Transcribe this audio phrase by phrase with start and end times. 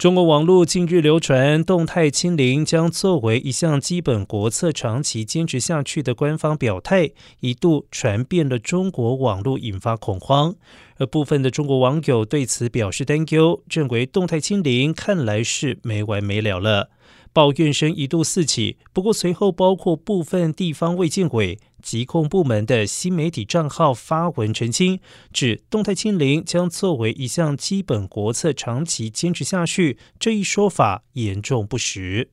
[0.00, 7.10] 中国网络近日流传，动态清零将作为一项基本国策，长期坚持下去的官方表态，
[7.40, 10.54] 一度传遍了中国网络，引发恐慌。
[10.96, 16.88] 而部分的中国网友对此表示担忧，认为动态清零看来是没完没了了。
[17.34, 21.58] 抱怨声一度四起，不过随后包括部分地方卫健委、
[21.90, 25.00] 疾控部门的新媒体账号发文澄清，
[25.32, 29.98] 指动态清零将作为一项基本国策，长期坚持下去。
[30.16, 32.30] 这一说法严重不实。